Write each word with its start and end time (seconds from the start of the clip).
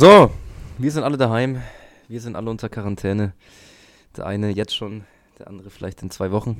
So, 0.00 0.30
wir 0.78 0.90
sind 0.90 1.02
alle 1.02 1.18
daheim. 1.18 1.60
Wir 2.08 2.22
sind 2.22 2.34
alle 2.34 2.48
unter 2.48 2.70
Quarantäne. 2.70 3.34
Der 4.16 4.24
eine 4.24 4.48
jetzt 4.48 4.74
schon, 4.74 5.04
der 5.38 5.48
andere 5.48 5.68
vielleicht 5.68 6.00
in 6.00 6.10
zwei 6.10 6.30
Wochen. 6.30 6.56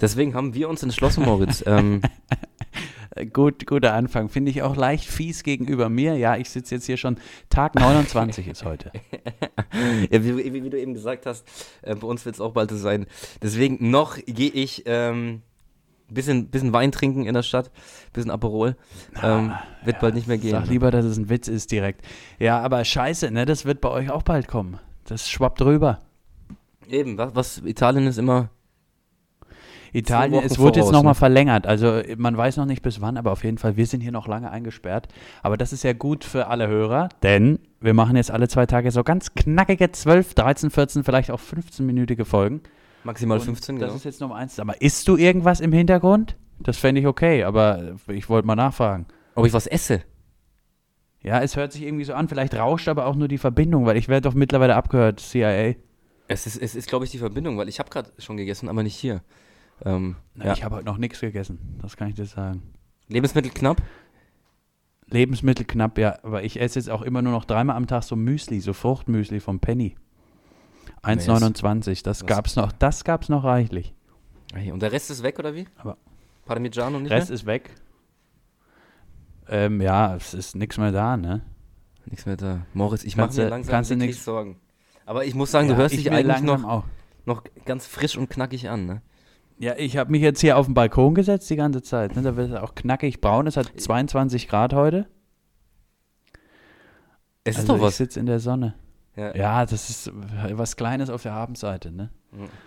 Deswegen 0.00 0.34
haben 0.34 0.54
wir 0.54 0.68
uns 0.68 0.80
entschlossen, 0.84 1.24
Moritz. 1.24 1.64
ähm, 1.66 2.00
Gut, 3.32 3.66
guter 3.66 3.92
Anfang. 3.94 4.28
Finde 4.28 4.52
ich 4.52 4.62
auch 4.62 4.76
leicht 4.76 5.08
fies 5.08 5.42
gegenüber 5.42 5.88
mir. 5.88 6.16
Ja, 6.16 6.36
ich 6.36 6.48
sitze 6.48 6.76
jetzt 6.76 6.86
hier 6.86 6.96
schon. 6.96 7.16
Tag 7.50 7.74
29 7.74 8.46
ist 8.46 8.64
heute. 8.64 8.92
ja, 10.10 10.22
wie, 10.22 10.36
wie, 10.36 10.62
wie, 10.62 10.70
du 10.70 10.78
eben 10.78 10.94
gesagt 10.94 11.26
hast, 11.26 11.44
äh, 11.82 11.96
bei 11.96 12.06
uns 12.06 12.24
wird 12.24 12.36
es 12.36 12.40
auch 12.40 12.52
bald 12.52 12.70
so 12.70 12.76
sein. 12.76 13.06
Deswegen 13.42 13.90
noch 13.90 14.16
gehe 14.26 14.50
ich 14.50 14.84
ähm, 14.86 15.42
bisschen, 16.08 16.48
bisschen 16.48 16.72
Wein 16.72 16.92
trinken 16.92 17.26
in 17.26 17.34
der 17.34 17.42
Stadt, 17.42 17.70
bisschen 18.12 18.30
Aperol. 18.30 18.76
Ähm, 19.22 19.52
wird 19.84 19.96
ja, 19.96 20.00
bald 20.00 20.14
nicht 20.14 20.28
mehr 20.28 20.38
gehen. 20.38 20.52
Sag 20.52 20.68
lieber, 20.68 20.90
dass 20.90 21.04
es 21.04 21.16
ein 21.16 21.28
Witz 21.28 21.48
ist 21.48 21.72
direkt. 21.72 22.04
Ja, 22.38 22.60
aber 22.60 22.84
scheiße, 22.84 23.30
ne? 23.30 23.46
Das 23.46 23.64
wird 23.64 23.80
bei 23.80 23.90
euch 23.90 24.10
auch 24.10 24.22
bald 24.22 24.48
kommen. 24.48 24.78
Das 25.04 25.28
schwappt 25.28 25.62
rüber. 25.62 26.00
Eben, 26.88 27.18
was, 27.18 27.34
was 27.34 27.58
Italien 27.58 28.06
ist 28.06 28.18
immer 28.18 28.50
Italien, 29.94 30.42
es 30.44 30.58
wurde 30.58 30.80
jetzt 30.80 30.90
nochmal 30.90 31.12
ne? 31.12 31.14
verlängert. 31.14 31.66
Also 31.68 32.02
man 32.16 32.36
weiß 32.36 32.56
noch 32.56 32.66
nicht 32.66 32.82
bis 32.82 33.00
wann, 33.00 33.16
aber 33.16 33.30
auf 33.30 33.44
jeden 33.44 33.58
Fall, 33.58 33.76
wir 33.76 33.86
sind 33.86 34.00
hier 34.00 34.10
noch 34.10 34.26
lange 34.26 34.50
eingesperrt. 34.50 35.06
Aber 35.42 35.56
das 35.56 35.72
ist 35.72 35.84
ja 35.84 35.92
gut 35.92 36.24
für 36.24 36.48
alle 36.48 36.66
Hörer, 36.66 37.08
denn 37.22 37.60
wir 37.80 37.94
machen 37.94 38.16
jetzt 38.16 38.32
alle 38.32 38.48
zwei 38.48 38.66
Tage 38.66 38.90
so 38.90 39.04
ganz 39.04 39.34
knackige 39.34 39.92
12, 39.92 40.34
13, 40.34 40.70
14, 40.70 41.04
vielleicht 41.04 41.30
auch 41.30 41.40
15-minütige 41.40 42.24
Folgen. 42.24 42.62
Maximal 43.04 43.38
15, 43.38 43.76
genau. 43.76 43.86
Das 43.88 43.96
ist 43.96 44.04
jetzt 44.04 44.20
Nummer 44.20 44.36
eins. 44.36 44.58
Aber 44.58 44.80
isst 44.80 45.06
du 45.08 45.16
irgendwas 45.16 45.60
im 45.60 45.72
Hintergrund? 45.72 46.36
Das 46.58 46.78
fände 46.78 47.00
ich 47.00 47.06
okay, 47.06 47.44
aber 47.44 47.96
ich 48.08 48.28
wollte 48.28 48.46
mal 48.46 48.56
nachfragen. 48.56 49.06
Ob 49.34 49.46
ich 49.46 49.52
was 49.52 49.66
esse? 49.66 50.02
Ja, 51.20 51.40
es 51.40 51.56
hört 51.56 51.72
sich 51.72 51.82
irgendwie 51.82 52.04
so 52.04 52.14
an. 52.14 52.28
Vielleicht 52.28 52.54
rauscht 52.54 52.88
aber 52.88 53.06
auch 53.06 53.16
nur 53.16 53.28
die 53.28 53.38
Verbindung, 53.38 53.86
weil 53.86 53.96
ich 53.96 54.08
werde 54.08 54.28
doch 54.28 54.34
mittlerweile 54.34 54.76
abgehört, 54.76 55.20
CIA. 55.20 55.74
Es 56.28 56.46
ist, 56.46 56.56
es 56.60 56.74
ist 56.74 56.88
glaube 56.88 57.04
ich, 57.04 57.10
die 57.10 57.18
Verbindung, 57.18 57.58
weil 57.58 57.68
ich 57.68 57.78
habe 57.78 57.90
gerade 57.90 58.12
schon 58.18 58.36
gegessen, 58.36 58.68
aber 58.68 58.82
nicht 58.82 58.96
hier. 58.96 59.22
Ähm, 59.84 60.16
Na, 60.34 60.46
ja. 60.46 60.52
Ich 60.52 60.64
habe 60.64 60.76
heute 60.76 60.86
noch 60.86 60.98
nichts 60.98 61.20
gegessen, 61.20 61.78
das 61.82 61.96
kann 61.96 62.08
ich 62.08 62.14
dir 62.14 62.26
sagen. 62.26 62.62
Lebensmittel 63.08 63.50
knapp? 63.50 63.82
Lebensmittel 65.06 65.66
knapp, 65.66 65.98
ja. 65.98 66.18
Aber 66.22 66.42
ich 66.44 66.60
esse 66.60 66.78
jetzt 66.78 66.88
auch 66.90 67.02
immer 67.02 67.20
nur 67.22 67.32
noch 67.32 67.44
dreimal 67.44 67.76
am 67.76 67.86
Tag 67.86 68.04
so 68.04 68.16
Müsli, 68.16 68.60
so 68.60 68.72
Fruchtmüsli 68.72 69.40
vom 69.40 69.60
Penny. 69.60 69.96
1,29, 71.04 72.02
das 72.04 72.26
gab's 72.26 72.56
noch, 72.56 72.72
das 72.72 73.04
gab's 73.04 73.28
noch 73.28 73.44
reichlich. 73.44 73.94
Und 74.72 74.80
der 74.82 74.92
Rest 74.92 75.10
ist 75.10 75.22
weg, 75.22 75.38
oder 75.38 75.54
wie? 75.54 75.66
Aber 75.76 75.96
Parmigiano 76.46 76.98
nicht 77.00 77.10
Rest 77.10 77.28
mehr? 77.28 77.34
ist 77.34 77.46
weg. 77.46 77.70
Ähm, 79.48 79.80
ja, 79.80 80.16
es 80.16 80.34
ist 80.34 80.56
nichts 80.56 80.78
mehr 80.78 80.92
da, 80.92 81.16
ne? 81.16 81.42
Nichts 82.06 82.26
mehr 82.26 82.36
da. 82.36 82.66
Moritz, 82.72 83.04
ich 83.04 83.16
mache 83.16 83.34
mir 83.34 83.48
langsam 83.48 83.72
kannst 83.72 83.90
du 83.90 83.96
nix, 83.96 84.24
Sorgen. 84.24 84.60
Aber 85.06 85.24
ich 85.24 85.34
muss 85.34 85.50
sagen, 85.50 85.68
ja, 85.68 85.74
du 85.74 85.80
hörst 85.80 85.96
dich 85.96 86.10
eigentlich 86.10 86.40
noch, 86.40 86.84
noch 87.26 87.42
ganz 87.64 87.86
frisch 87.86 88.16
und 88.16 88.30
knackig 88.30 88.68
an, 88.68 88.86
ne? 88.86 89.02
Ja, 89.58 89.74
ich 89.76 89.96
habe 89.96 90.10
mich 90.10 90.22
jetzt 90.22 90.40
hier 90.40 90.56
auf 90.56 90.66
den 90.66 90.74
Balkon 90.74 91.14
gesetzt 91.14 91.48
die 91.48 91.56
ganze 91.56 91.82
Zeit. 91.82 92.16
Ne? 92.16 92.22
Da 92.22 92.36
wird 92.36 92.50
es 92.50 92.56
auch 92.56 92.74
knackig 92.74 93.20
braun. 93.20 93.46
Es 93.46 93.56
hat 93.56 93.72
22 93.76 94.48
Grad 94.48 94.74
heute. 94.74 95.06
Es 97.44 97.56
ist 97.56 97.60
also 97.62 97.74
doch 97.74 97.82
was. 97.82 97.92
Ich 97.92 97.98
sitze 97.98 98.20
in 98.20 98.26
der 98.26 98.40
Sonne. 98.40 98.74
Ja. 99.16 99.34
ja. 99.34 99.66
das 99.66 99.90
ist 99.90 100.12
was 100.12 100.76
Kleines 100.76 101.10
auf 101.10 101.22
der 101.22 101.32
Habenseite, 101.32 101.90
ne? 101.92 102.10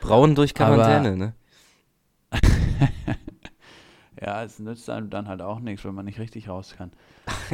Braun 0.02 0.36
durch 0.36 0.54
Quarantäne, 0.54 1.10
Aber, 1.10 1.18
ne? 1.18 1.34
ja, 4.22 4.44
es 4.44 4.60
nützt 4.60 4.90
einem 4.90 5.10
dann 5.10 5.28
halt 5.28 5.42
auch 5.42 5.60
nichts, 5.60 5.84
wenn 5.86 5.96
man 5.96 6.06
nicht 6.06 6.20
richtig 6.20 6.48
raus 6.48 6.76
kann. 6.78 6.92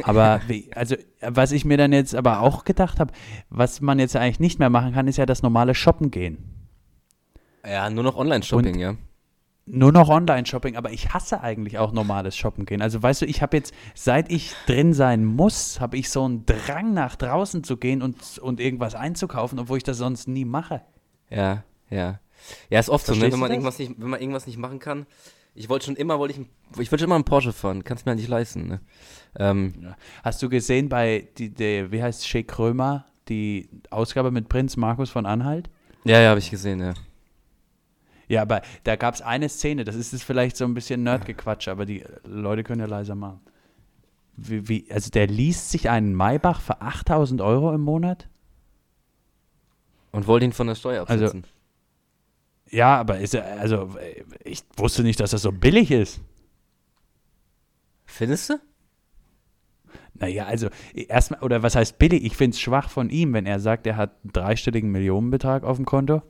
Aber 0.04 0.40
also, 0.74 0.96
was 1.20 1.52
ich 1.52 1.64
mir 1.64 1.76
dann 1.76 1.92
jetzt 1.92 2.14
aber 2.14 2.40
auch 2.40 2.64
gedacht 2.64 3.00
habe, 3.00 3.12
was 3.50 3.80
man 3.80 3.98
jetzt 3.98 4.16
eigentlich 4.16 4.40
nicht 4.40 4.58
mehr 4.58 4.70
machen 4.70 4.92
kann, 4.92 5.08
ist 5.08 5.16
ja 5.16 5.26
das 5.26 5.42
normale 5.42 5.74
Shoppen 5.74 6.10
gehen. 6.10 6.38
Ja, 7.66 7.88
nur 7.90 8.04
noch 8.04 8.16
Online-Shopping, 8.16 8.78
ja 8.78 8.94
nur 9.66 9.92
noch 9.92 10.08
Online-Shopping, 10.08 10.76
aber 10.76 10.90
ich 10.92 11.14
hasse 11.14 11.40
eigentlich 11.40 11.78
auch 11.78 11.92
normales 11.92 12.36
Shoppen 12.36 12.66
gehen. 12.66 12.82
Also 12.82 13.02
weißt 13.02 13.22
du, 13.22 13.26
ich 13.26 13.40
habe 13.40 13.56
jetzt, 13.56 13.72
seit 13.94 14.30
ich 14.30 14.52
drin 14.66 14.92
sein 14.92 15.24
muss, 15.24 15.80
habe 15.80 15.96
ich 15.96 16.10
so 16.10 16.24
einen 16.24 16.44
Drang 16.44 16.92
nach 16.92 17.16
draußen 17.16 17.64
zu 17.64 17.76
gehen 17.78 18.02
und, 18.02 18.38
und 18.38 18.60
irgendwas 18.60 18.94
einzukaufen, 18.94 19.58
obwohl 19.58 19.78
ich 19.78 19.84
das 19.84 19.98
sonst 19.98 20.28
nie 20.28 20.44
mache. 20.44 20.82
Ja, 21.30 21.64
ja. 21.88 22.20
Ja, 22.68 22.80
ist 22.80 22.90
oft 22.90 23.06
Verstehst 23.06 23.22
so, 23.22 23.26
ne? 23.26 23.32
wenn 23.32 23.40
man 23.40 23.50
irgendwas 23.50 23.78
nicht, 23.78 23.92
wenn 23.96 24.10
man 24.10 24.20
irgendwas 24.20 24.46
nicht 24.46 24.58
machen 24.58 24.78
kann. 24.78 25.06
Ich 25.54 25.68
wollte 25.68 25.86
schon 25.86 25.96
immer, 25.96 26.18
wollte 26.18 26.34
ich, 26.34 26.46
ich 26.80 26.90
wollte 26.90 26.98
schon 27.02 27.08
immer 27.08 27.14
einen 27.14 27.24
Porsche 27.24 27.52
fahren, 27.52 27.84
kannst 27.84 28.04
mir 28.04 28.12
ja 28.12 28.16
nicht 28.16 28.28
leisten. 28.28 28.66
Ne? 28.66 28.80
Ähm. 29.38 29.94
Hast 30.22 30.42
du 30.42 30.48
gesehen 30.48 30.88
bei, 30.88 31.28
die, 31.38 31.50
die, 31.50 31.90
wie 31.90 32.02
heißt 32.02 32.26
Shea 32.26 32.42
Krömer, 32.42 33.06
die 33.28 33.68
Ausgabe 33.90 34.30
mit 34.30 34.48
Prinz 34.48 34.76
Markus 34.76 35.10
von 35.10 35.26
Anhalt? 35.26 35.70
Ja, 36.04 36.20
ja, 36.20 36.30
habe 36.30 36.40
ich 36.40 36.50
gesehen, 36.50 36.80
ja. 36.80 36.92
Ja, 38.34 38.42
aber 38.42 38.62
da 38.82 38.96
gab 38.96 39.14
es 39.14 39.22
eine 39.22 39.48
Szene, 39.48 39.84
das 39.84 39.94
ist 39.94 40.12
jetzt 40.12 40.24
vielleicht 40.24 40.56
so 40.56 40.64
ein 40.64 40.74
bisschen 40.74 41.04
Nerdgequatsch, 41.04 41.68
aber 41.68 41.86
die 41.86 42.04
Leute 42.24 42.64
können 42.64 42.80
ja 42.80 42.86
leiser 42.86 43.14
machen. 43.14 43.40
Wie, 44.36 44.68
wie, 44.68 44.90
also 44.90 45.08
der 45.10 45.28
liest 45.28 45.70
sich 45.70 45.88
einen 45.88 46.16
Maybach 46.16 46.60
für 46.60 46.80
8000 46.80 47.40
Euro 47.40 47.72
im 47.72 47.82
Monat? 47.82 48.28
Und 50.10 50.26
wollte 50.26 50.46
ihn 50.46 50.52
von 50.52 50.66
der 50.66 50.74
Steuer 50.74 51.08
also 51.08 51.26
absetzen. 51.26 51.44
Also, 51.44 52.76
ja, 52.76 52.96
aber 52.96 53.20
ist 53.20 53.34
er, 53.34 53.60
also 53.60 53.94
ich 54.42 54.64
wusste 54.76 55.04
nicht, 55.04 55.20
dass 55.20 55.30
das 55.30 55.42
so 55.42 55.52
billig 55.52 55.92
ist. 55.92 56.20
Findest 58.06 58.50
du? 58.50 58.54
Naja, 60.14 60.46
also 60.46 60.70
erstmal, 60.92 61.40
oder 61.40 61.62
was 61.62 61.76
heißt 61.76 62.00
billig? 62.00 62.24
Ich 62.24 62.36
finde 62.36 62.56
es 62.56 62.60
schwach 62.60 62.90
von 62.90 63.10
ihm, 63.10 63.32
wenn 63.32 63.46
er 63.46 63.60
sagt, 63.60 63.86
er 63.86 63.96
hat 63.96 64.16
einen 64.24 64.32
dreistelligen 64.32 64.90
Millionenbetrag 64.90 65.62
auf 65.62 65.76
dem 65.76 65.86
Konto. 65.86 66.22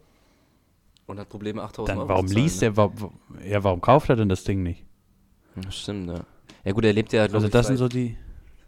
Und 1.06 1.18
hat 1.18 1.28
Probleme 1.28 1.62
8000 1.62 1.98
Euro 1.98 2.08
Warum 2.08 2.26
liest 2.26 2.62
ne? 2.62 2.68
er, 2.68 2.76
warum, 2.76 3.20
ja, 3.44 3.62
warum 3.62 3.80
kauft 3.80 4.08
er 4.08 4.16
denn 4.16 4.28
das 4.28 4.44
Ding 4.44 4.62
nicht? 4.62 4.84
Ja, 5.62 5.70
stimmt, 5.70 6.08
ja. 6.08 6.20
Ja 6.64 6.72
gut, 6.72 6.84
er 6.84 6.92
lebt 6.92 7.12
ja, 7.12 7.22
Also 7.22 7.48
das 7.48 7.66
sind 7.66 7.76
so 7.76 7.88
die... 7.88 8.16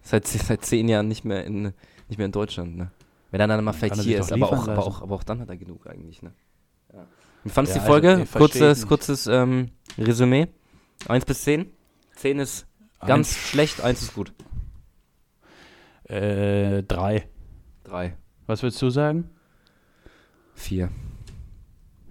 Seit, 0.03 0.27
seit 0.27 0.65
zehn 0.65 0.89
Jahren 0.89 1.09
nicht 1.09 1.25
mehr 1.25 1.45
in, 1.45 1.73
nicht 2.09 2.19
mehr 2.19 2.27
in 2.27 2.33
Deutschland, 2.33 2.77
ne? 2.77 2.93
Wenn 3.33 3.41
er 3.41 3.49
dann 3.49 3.65
mal 3.65 3.73
vielleicht 3.73 4.01
hier 4.03 4.21
ist, 4.21 4.33
aber 4.33 4.53
auch, 4.53 4.69
aber, 4.69 4.87
auch, 4.87 5.03
aber 5.03 5.15
auch 5.17 5.25
dann 5.25 5.41
hat 5.41 5.49
er 5.49 5.57
genug 5.57 5.89
eigentlich, 5.89 6.23
ne? 6.23 6.33
Ja. 6.93 7.07
Wie 7.43 7.51
fandest 7.51 7.77
ja, 7.77 7.83
die 7.83 7.87
Folge? 7.89 8.11
Also, 8.11 8.39
kurzes 8.39 8.87
kurzes 8.87 9.27
ähm, 9.27 9.71
Resümee. 9.99 10.47
1 11.09 11.25
bis 11.25 11.43
10. 11.43 11.71
10 12.17 12.39
ist 12.39 12.67
ganz 13.01 13.29
eins. 13.29 13.37
schlecht, 13.37 13.81
1 13.81 14.03
ist 14.03 14.15
gut. 14.15 14.33
Äh, 16.05 16.83
3. 16.85 17.29
3. 17.85 18.17
Was 18.47 18.63
würdest 18.63 18.81
du 18.81 18.91
sagen? 18.91 19.31
4. 20.55 20.89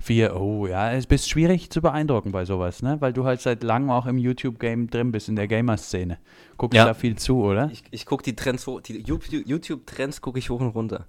Vier, 0.06 0.40
oh 0.40 0.68
ja, 0.68 0.94
es 0.94 1.06
ist 1.06 1.28
schwierig 1.28 1.72
zu 1.72 1.82
beeindrucken 1.82 2.32
bei 2.32 2.46
sowas, 2.46 2.84
ne? 2.84 3.02
Weil 3.02 3.12
du 3.12 3.26
halt 3.26 3.42
seit 3.42 3.64
langem 3.64 3.90
auch 3.90 4.06
im 4.06 4.20
YouTube-Game 4.20 4.88
drin 4.88 5.12
bist, 5.12 5.30
in 5.30 5.36
der 5.36 5.48
Gamer-Szene. 5.48 6.20
Guckst 6.58 6.78
ja. 6.78 6.86
da 6.86 6.94
viel 6.94 7.16
zu, 7.18 7.44
oder? 7.44 7.72
Ich, 7.72 7.82
ich 7.90 8.06
gucke 8.06 8.22
die 8.24 8.36
Trends, 8.36 8.68
die 8.86 9.00
YouTube-Trends 9.02 10.22
gucke 10.22 10.38
ich 10.38 10.52
hoch 10.52 10.60
und 10.60 10.68
runter. 10.68 11.08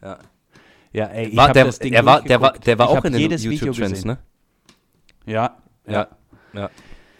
Ja. 0.00 0.18
Ja, 0.92 1.06
ey, 1.06 1.26
ich 1.26 1.36
war, 1.36 1.52
der, 1.52 1.64
das 1.64 1.80
Ding 1.80 1.90
der 1.90 2.06
war, 2.06 2.22
der 2.22 2.40
war, 2.40 2.52
der 2.52 2.78
war 2.78 2.88
auch 2.88 3.04
in 3.04 3.14
den 3.14 3.32
YouTube-Trends, 3.32 4.04
ne? 4.04 4.18
Ja, 5.24 5.56
ja, 5.84 5.92
ja. 5.92 6.08
ja. 6.52 6.70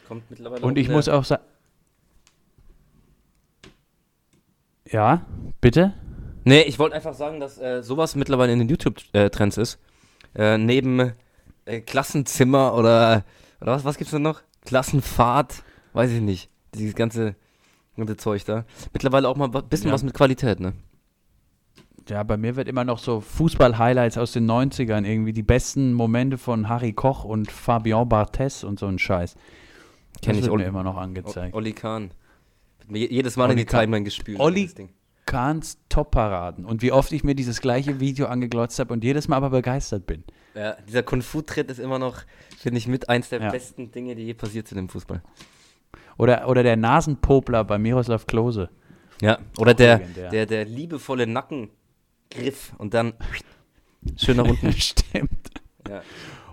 Kommt 0.06 0.30
mittlerweile 0.30 0.64
Und 0.64 0.78
ich 0.78 0.88
muss 0.88 1.08
auch 1.08 1.24
sagen. 1.24 1.42
Ja, 4.88 5.26
bitte? 5.60 5.92
Nee, 6.44 6.62
ich 6.62 6.78
wollte 6.78 6.94
einfach 6.94 7.14
sagen, 7.14 7.40
dass 7.40 7.58
äh, 7.58 7.82
sowas 7.82 8.14
mittlerweile 8.14 8.52
in 8.52 8.60
den 8.60 8.68
YouTube-Trends 8.68 9.56
ist. 9.56 9.80
Äh, 10.36 10.58
neben 10.58 11.12
äh, 11.64 11.80
Klassenzimmer 11.80 12.74
oder, 12.74 13.24
oder 13.60 13.72
was, 13.72 13.84
was 13.84 13.96
gibt's 13.96 14.12
denn 14.12 14.22
noch? 14.22 14.42
Klassenfahrt, 14.64 15.62
weiß 15.94 16.10
ich 16.10 16.20
nicht. 16.20 16.50
Dieses 16.74 16.94
ganze, 16.94 17.36
ganze 17.96 18.16
Zeug 18.16 18.44
da. 18.44 18.64
Mittlerweile 18.92 19.28
auch 19.28 19.36
mal 19.36 19.48
ein 19.54 19.68
bisschen 19.68 19.88
ja. 19.88 19.94
was 19.94 20.02
mit 20.02 20.14
Qualität, 20.14 20.60
ne? 20.60 20.74
Ja, 22.08 22.22
bei 22.22 22.36
mir 22.36 22.54
wird 22.54 22.68
immer 22.68 22.84
noch 22.84 22.98
so 22.98 23.20
Fußball-Highlights 23.20 24.16
aus 24.18 24.32
den 24.32 24.48
90ern, 24.48 25.04
irgendwie 25.04 25.32
die 25.32 25.42
besten 25.42 25.92
Momente 25.92 26.38
von 26.38 26.68
Harry 26.68 26.92
Koch 26.92 27.24
und 27.24 27.50
Fabian 27.50 28.08
Barthez 28.08 28.62
und 28.62 28.78
so 28.78 28.86
ein 28.86 28.98
Scheiß. 28.98 29.34
Kenn 30.22 30.36
ich 30.36 30.44
wird 30.44 30.54
mir 30.54 30.66
immer 30.66 30.84
noch 30.84 30.96
angezeigt. 30.96 31.54
Olli 31.54 31.72
Kahn. 31.72 32.10
Jedes 32.88 33.36
Mal 33.36 33.44
Olli 33.44 33.52
in 33.52 33.58
die 33.58 33.66
Timeline 33.66 34.04
gespielt. 34.04 34.38
Olli, 34.38 34.70
Kahns 35.26 35.78
Top-Paraden 35.88 36.64
und 36.64 36.82
wie 36.82 36.92
oft 36.92 37.12
ich 37.12 37.24
mir 37.24 37.34
dieses 37.34 37.60
gleiche 37.60 38.00
Video 38.00 38.26
angeglotzt 38.26 38.78
habe 38.78 38.92
und 38.92 39.04
jedes 39.04 39.28
Mal 39.28 39.36
aber 39.36 39.50
begeistert 39.50 40.06
bin. 40.06 40.24
Ja, 40.54 40.76
dieser 40.88 41.02
Kung-Fu-Tritt 41.02 41.70
ist 41.70 41.78
immer 41.78 41.98
noch, 41.98 42.22
finde 42.58 42.78
ich, 42.78 42.86
mit 42.86 43.08
eins 43.08 43.28
der 43.28 43.42
ja. 43.42 43.50
besten 43.50 43.90
Dinge, 43.90 44.14
die 44.14 44.22
je 44.22 44.34
passiert 44.34 44.68
sind 44.68 44.78
im 44.78 44.88
Fußball. 44.88 45.22
Oder, 46.16 46.48
oder 46.48 46.62
der 46.62 46.76
Nasenpopler 46.76 47.64
bei 47.64 47.76
Miroslav 47.76 48.26
Klose. 48.26 48.70
Ja, 49.20 49.38
oder 49.58 49.74
der, 49.74 49.98
der, 49.98 50.46
der 50.46 50.64
liebevolle 50.64 51.26
Nackengriff 51.26 52.72
und 52.78 52.94
dann 52.94 53.14
schön 54.16 54.36
nach 54.36 54.46
unten. 54.46 54.72
Stimmt. 54.80 55.50
Ja. 55.88 56.02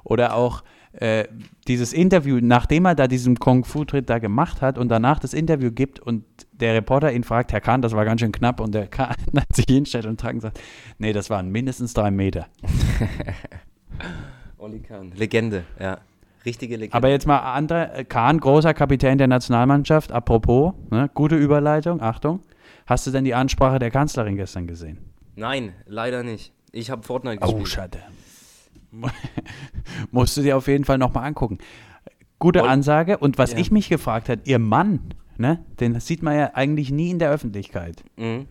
Oder 0.03 0.35
auch 0.35 0.63
äh, 0.93 1.25
dieses 1.67 1.91
Interview, 1.91 2.39
nachdem 2.41 2.85
er 2.85 2.95
da 2.95 3.07
diesen 3.07 3.39
Kung-Fu-Tritt 3.39 4.09
da 4.09 4.19
gemacht 4.19 4.61
hat 4.61 4.77
und 4.77 4.89
danach 4.89 5.19
das 5.19 5.33
Interview 5.33 5.71
gibt 5.71 5.99
und 5.99 6.23
der 6.51 6.75
Reporter 6.75 7.11
ihn 7.11 7.23
fragt, 7.23 7.51
Herr 7.51 7.61
Kahn, 7.61 7.81
das 7.81 7.93
war 7.93 8.05
ganz 8.05 8.21
schön 8.21 8.31
knapp 8.31 8.59
und 8.59 8.75
der 8.75 8.87
Kahn 8.87 9.15
hat 9.35 9.55
sich 9.55 9.65
hinstellt 9.67 10.05
und 10.05 10.21
sagt, 10.21 10.59
nee, 10.99 11.11
das 11.11 11.29
waren 11.29 11.49
mindestens 11.49 11.93
drei 11.93 12.11
Meter. 12.11 12.47
Olli 14.57 14.79
Kahn, 14.79 15.11
Legende, 15.15 15.65
ja. 15.79 15.97
Richtige 16.45 16.75
Legende. 16.75 16.95
Aber 16.95 17.09
jetzt 17.09 17.25
mal 17.25 17.39
andere, 17.39 18.05
Kahn, 18.07 18.39
großer 18.39 18.73
Kapitän 18.73 19.17
der 19.17 19.27
Nationalmannschaft, 19.27 20.11
apropos, 20.11 20.73
ne, 20.91 21.09
gute 21.13 21.37
Überleitung, 21.37 22.01
Achtung. 22.01 22.41
Hast 22.85 23.07
du 23.07 23.11
denn 23.11 23.23
die 23.23 23.33
Ansprache 23.33 23.79
der 23.79 23.91
Kanzlerin 23.91 24.35
gestern 24.35 24.67
gesehen? 24.67 24.99
Nein, 25.35 25.73
leider 25.85 26.21
nicht. 26.21 26.51
Ich 26.71 26.91
habe 26.91 27.01
Fortnite 27.03 27.37
oh, 27.41 27.45
gespielt. 27.45 27.61
Oh, 27.61 27.65
schade. 27.65 27.99
Musst 30.11 30.37
du 30.37 30.41
dir 30.41 30.57
auf 30.57 30.67
jeden 30.67 30.85
Fall 30.85 30.97
nochmal 30.97 31.25
angucken. 31.25 31.57
Gute 32.39 32.63
Ansage. 32.63 33.17
Und 33.17 33.37
was 33.37 33.53
ja. 33.53 33.57
ich 33.57 33.71
mich 33.71 33.89
gefragt 33.89 34.29
habe, 34.29 34.41
ihr 34.45 34.59
Mann, 34.59 35.13
ne, 35.37 35.63
den 35.79 35.99
sieht 35.99 36.23
man 36.23 36.37
ja 36.37 36.51
eigentlich 36.53 36.91
nie 36.91 37.09
in 37.09 37.19
der 37.19 37.31
Öffentlichkeit. 37.31 38.03
Mhm. 38.17 38.47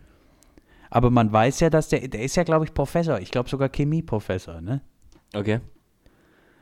Aber 0.90 1.10
man 1.10 1.32
weiß 1.32 1.60
ja, 1.60 1.70
dass 1.70 1.88
der, 1.88 2.06
der 2.08 2.22
ist 2.22 2.36
ja, 2.36 2.42
glaube 2.42 2.64
ich, 2.64 2.74
Professor. 2.74 3.18
Ich 3.18 3.30
glaube 3.30 3.48
sogar 3.48 3.70
Chemieprofessor, 3.70 4.60
ne? 4.60 4.82
Okay. 5.34 5.60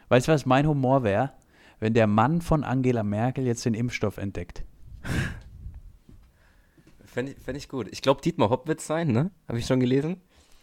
Weißt 0.08 0.28
du, 0.28 0.32
was 0.32 0.46
mein 0.46 0.66
Humor 0.66 1.02
wäre? 1.02 1.32
Wenn 1.80 1.94
der 1.94 2.06
Mann 2.06 2.40
von 2.40 2.62
Angela 2.62 3.02
Merkel 3.02 3.46
jetzt 3.46 3.64
den 3.64 3.74
Impfstoff 3.74 4.18
entdeckt. 4.18 4.64
Fände 7.04 7.32
ich, 7.32 7.38
fänd 7.38 7.56
ich 7.56 7.68
gut. 7.68 7.88
Ich 7.90 8.02
glaube, 8.02 8.20
Dietmar 8.20 8.50
Hopp 8.50 8.68
wird 8.68 8.80
es 8.80 8.86
sein, 8.86 9.08
ne? 9.08 9.30
Habe 9.48 9.58
ich 9.58 9.66
schon 9.66 9.80
gelesen. 9.80 10.18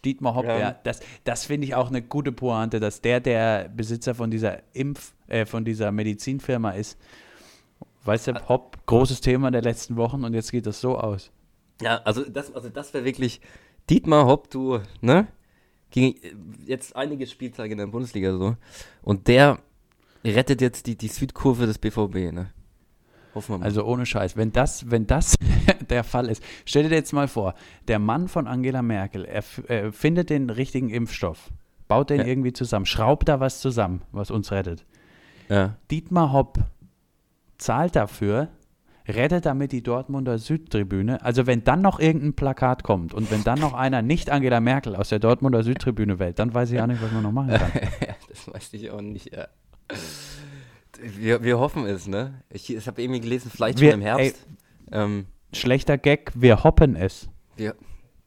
Dietmar 0.05 0.35
Hopp, 0.35 0.45
ja. 0.45 0.57
ja 0.57 0.75
das 0.83 0.99
das 1.23 1.45
finde 1.45 1.67
ich 1.67 1.75
auch 1.75 1.89
eine 1.89 2.01
gute 2.01 2.31
Pointe, 2.31 2.79
dass 2.79 3.01
der 3.01 3.19
der 3.19 3.69
Besitzer 3.69 4.15
von 4.15 4.31
dieser 4.31 4.59
Impf, 4.73 5.13
äh, 5.27 5.45
von 5.45 5.65
dieser 5.65 5.91
Medizinfirma 5.91 6.71
ist. 6.71 6.97
Weißt 8.03 8.27
du, 8.27 8.47
Hopp, 8.47 8.77
großes 8.85 9.21
Thema 9.21 9.51
der 9.51 9.61
letzten 9.61 9.97
Wochen 9.97 10.23
und 10.23 10.33
jetzt 10.33 10.51
geht 10.51 10.65
das 10.65 10.79
so 10.79 10.97
aus. 10.97 11.31
Ja, 11.81 12.01
also 12.03 12.23
das, 12.23 12.53
also 12.55 12.69
das 12.69 12.93
wäre 12.93 13.03
wirklich 13.03 13.41
Dietmar 13.89 14.25
Hopp, 14.25 14.49
du, 14.49 14.79
ne? 15.01 15.27
Ging 15.91 16.15
jetzt 16.65 16.95
einige 16.95 17.25
Spieltage 17.27 17.71
in 17.71 17.77
der 17.77 17.87
Bundesliga 17.87 18.37
so. 18.37 18.57
Und 19.01 19.27
der 19.27 19.59
rettet 20.23 20.61
jetzt 20.61 20.87
die, 20.87 20.97
die 20.97 21.07
Südkurve 21.07 21.65
des 21.65 21.77
BVB, 21.77 22.33
ne? 22.33 22.51
Hoffen 23.37 23.53
wir 23.53 23.57
mal. 23.59 23.65
Also 23.65 23.85
ohne 23.85 24.07
Scheiß, 24.07 24.35
wenn 24.35 24.51
das, 24.51 24.89
wenn 24.89 25.05
das 25.05 25.35
der 25.89 26.03
Fall 26.03 26.27
ist, 26.27 26.41
stell 26.65 26.89
dir 26.89 26.95
jetzt 26.95 27.13
mal 27.13 27.27
vor, 27.27 27.53
der 27.87 27.99
Mann 27.99 28.27
von 28.27 28.47
Angela 28.47 28.81
Merkel, 28.81 29.25
er, 29.25 29.43
er 29.67 29.93
findet 29.93 30.31
den 30.31 30.49
richtigen 30.49 30.89
Impfstoff, 30.89 31.51
baut 31.87 32.09
den 32.09 32.21
ja. 32.21 32.25
irgendwie 32.25 32.51
zusammen, 32.51 32.87
schraubt 32.87 33.29
da 33.29 33.39
was 33.39 33.61
zusammen, 33.61 34.01
was 34.11 34.31
uns 34.31 34.51
rettet. 34.51 34.85
Ja. 35.49 35.75
Dietmar 35.91 36.33
Hopp 36.33 36.57
zahlt 37.59 37.95
dafür, 37.95 38.47
rettet 39.07 39.45
damit 39.45 39.71
die 39.71 39.83
Dortmunder 39.83 40.39
Südtribüne. 40.39 41.23
Also 41.23 41.45
wenn 41.45 41.63
dann 41.63 41.81
noch 41.81 41.99
irgendein 41.99 42.33
Plakat 42.33 42.81
kommt 42.81 43.13
und 43.13 43.29
wenn 43.29 43.43
dann 43.43 43.59
noch 43.59 43.75
einer 43.75 44.01
nicht 44.01 44.31
Angela 44.31 44.59
Merkel 44.61 44.95
aus 44.95 45.09
der 45.09 45.19
Dortmunder 45.19 45.61
Südtribüne 45.61 46.17
wählt, 46.17 46.39
dann 46.39 46.55
weiß 46.55 46.71
ich 46.71 46.81
auch 46.81 46.87
nicht, 46.87 47.03
was 47.03 47.11
man 47.11 47.21
noch 47.21 47.31
machen 47.31 47.49
kann. 47.49 47.71
das 48.29 48.51
weiß 48.51 48.73
ich 48.73 48.89
auch 48.89 49.01
nicht, 49.01 49.31
ja. 49.31 49.47
Wir, 51.01 51.43
wir 51.43 51.59
hoffen 51.59 51.85
es, 51.85 52.07
ne? 52.07 52.41
Ich, 52.49 52.73
ich 52.73 52.87
habe 52.87 53.01
irgendwie 53.01 53.21
gelesen, 53.21 53.51
vielleicht 53.53 53.79
wir, 53.79 53.91
schon 53.91 54.01
im 54.01 54.05
Herbst. 54.05 54.45
Ey, 54.91 54.97
ähm, 54.99 55.27
schlechter 55.53 55.97
Gag, 55.97 56.31
wir 56.35 56.63
hoppen 56.63 56.95
es. 56.95 57.29
Wir, 57.55 57.75